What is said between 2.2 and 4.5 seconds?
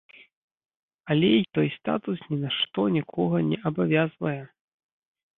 ні на што нікога не абавязвае!